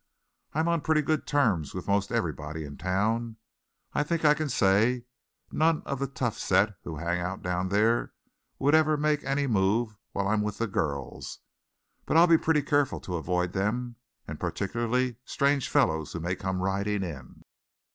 [0.53, 3.37] "I'm on pretty good terms with most everybody in town.
[3.93, 5.05] I think I can say
[5.51, 8.11] none of the tough set who hang out down there
[8.57, 11.37] would ever made any move while I'm with the girls.
[12.07, 16.63] But I'll be pretty careful to avoid them, and particularly strange fellows who may come
[16.63, 17.43] riding in.